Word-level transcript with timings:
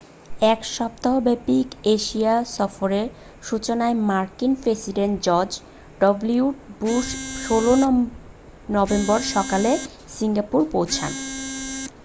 এক 0.45 0.59
সপ্তাহব্যাপী 0.71 1.57
এশিয়া 1.87 2.33
সফরের 2.51 3.07
সূচনায় 3.43 3.95
মার্কিন 4.09 4.51
president 4.55 5.15
George 5.23 5.51
W 5.99 6.43
Bush 6.79 7.07
16 7.45 7.95
November 8.69 9.19
সকালে 9.33 9.71
সিঙ্গাপুরে 10.09 10.65
পৌঁছন 10.71 11.11